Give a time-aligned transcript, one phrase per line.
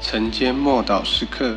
[0.00, 1.56] 晨间默祷时刻，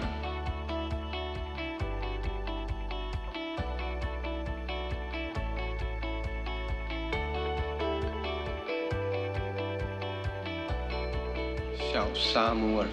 [11.77, 12.87] 小沙姆尔，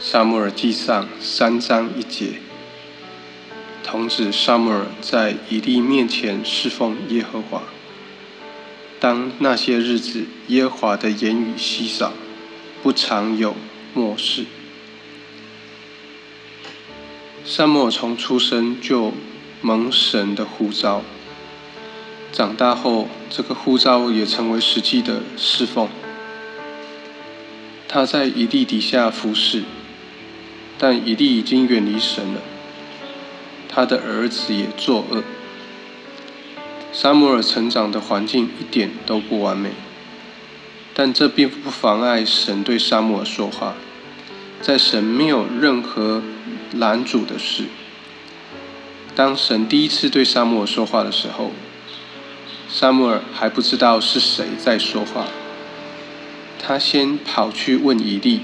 [0.00, 2.38] 沙姆尔记上三章一节，
[3.84, 7.62] 童子沙姆尔在以利面前侍奉耶和华。
[8.98, 12.12] 当那些日子，耶和华的言语稀少，
[12.82, 13.54] 不常有。
[13.94, 14.44] 末世，
[17.44, 19.12] 沙漠从出生就
[19.60, 21.02] 蒙神的呼召，
[22.32, 25.88] 长大后这个呼召也成为实际的侍奉。
[27.88, 29.64] 他在一地底下服侍，
[30.78, 32.40] 但一地已经远离神了。
[33.68, 35.24] 他的儿子也作恶。
[36.92, 39.70] 沙摩尔成长的环境一点都不完美，
[40.98, 43.76] 但这并不妨碍神对沙摩尔说话。
[44.60, 46.20] 在神没有任何
[46.72, 47.66] 拦阻的事。
[49.14, 51.52] 当神第一次对沙摩尔说话的时候，
[52.68, 55.26] 沙摩尔还不知道是谁在说话。
[56.58, 58.40] 他先跑去问以利，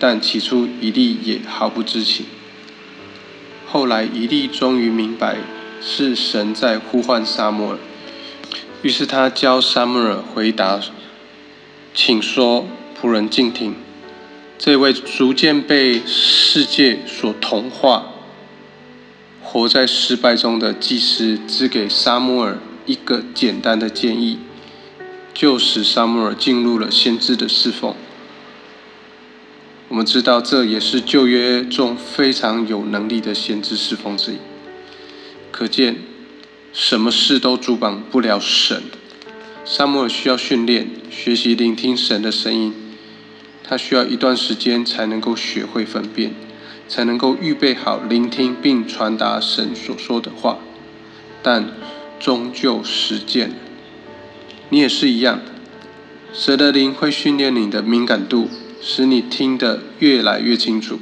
[0.00, 2.26] 但起初以利也毫不知情。
[3.68, 5.36] 后来以利终于明白
[5.80, 7.78] 是神在呼唤沙摩尔，
[8.82, 10.80] 于是他教沙摩尔回答
[11.94, 12.66] ：“请说，
[13.00, 13.74] 仆人静听。”
[14.58, 18.12] 这位逐渐被世界所同化、
[19.42, 24.38] 活在失败中的祭司，只给沙摩尔一个简单的建议，
[25.34, 27.96] 就使沙摩尔进入了先知的侍奉。
[29.88, 34.36] 我们知道，这也是旧约中非常有能力的先知侍奉之一。
[35.50, 35.96] 可见，
[36.72, 38.80] 什么事都阻挡不了神。
[39.64, 42.74] 沙摩尔需要训练、学习聆听神的声音。
[43.62, 46.34] 他需要一段时间才能够学会分辨，
[46.88, 50.58] 才能够预备好聆听并传达神所说的话，
[51.42, 51.68] 但
[52.18, 53.52] 终究实践。
[54.70, 55.40] 你也是一样，
[56.32, 58.50] 神的灵会训练你的敏感度，
[58.82, 60.98] 使你听得越来越清楚，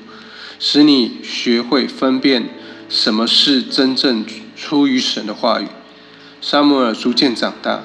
[0.58, 2.50] 使你学会分辨
[2.90, 5.66] 什么是真正出于神的话语。
[6.42, 7.82] 沙摩尔逐渐长大，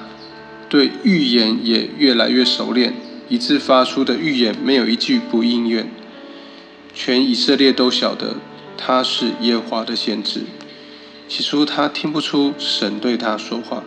[0.68, 2.94] 对预言也越来越熟练。
[3.28, 5.90] 一致发出的预言没有一句不应验，
[6.94, 8.36] 全以色列都晓得
[8.76, 10.42] 他是耶和华的先知。
[11.28, 13.82] 起初他听不出神对他说话，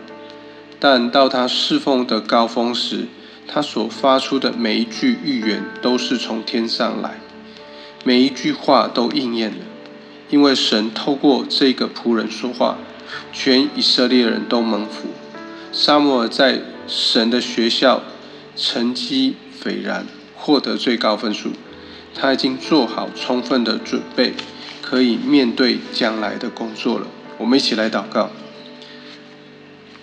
[0.78, 3.06] 但到他侍奉的高峰时，
[3.48, 7.18] 他所发出的每一句预言都是从天上来，
[8.04, 9.56] 每一句话都应验了。
[10.28, 12.76] 因为神透过这个仆人说话，
[13.32, 15.08] 全以色列人都蒙福。
[15.72, 18.02] 沙摩尔在神的学校。
[18.56, 20.04] 成绩斐然，
[20.36, 21.52] 获得最高分数。
[22.14, 24.34] 他已经做好充分的准备，
[24.82, 27.06] 可以面对将来的工作了。
[27.38, 28.28] 我们一起来祷告：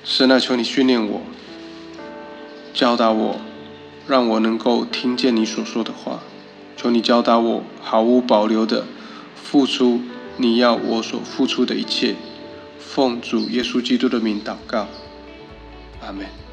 [0.04, 1.22] 神啊，求你训练我，
[2.74, 3.42] 教导我，
[4.08, 6.22] 让我能够听见你所说的话。
[6.76, 8.86] 求你教导我，毫无保留的
[9.36, 10.02] 付出
[10.38, 12.16] 你要我所付出的一切。
[12.80, 14.88] 奉主耶稣基督的名祷告，
[16.02, 16.47] 阿门。